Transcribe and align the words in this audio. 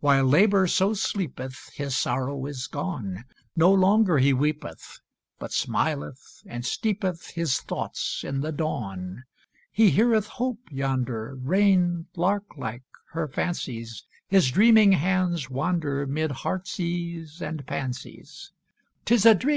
While 0.00 0.24
Labor 0.26 0.66
so 0.66 0.92
sleepeth 0.92 1.70
His 1.72 1.96
sorrow 1.96 2.44
is 2.44 2.66
gone, 2.66 3.24
No 3.56 3.72
longer 3.72 4.18
he 4.18 4.34
weepeth, 4.34 5.00
But 5.38 5.52
smileth 5.54 6.42
and 6.44 6.66
steepeth 6.66 7.28
His 7.28 7.58
thoughts 7.62 8.22
in 8.24 8.42
the 8.42 8.52
dawn; 8.52 9.24
He 9.72 9.88
heareth 9.90 10.26
Hope 10.26 10.60
yonder 10.70 11.34
Rain, 11.36 12.08
lark 12.14 12.58
like, 12.58 12.82
her 13.12 13.26
fancies, 13.26 14.04
His 14.28 14.50
dreaming 14.50 14.92
hands 14.92 15.48
wander 15.48 16.06
Mid 16.06 16.30
heart's 16.32 16.78
ease 16.78 17.40
and 17.40 17.66
pansies; 17.66 18.52
"'Tis 19.06 19.24
a 19.24 19.34
dream! 19.34 19.52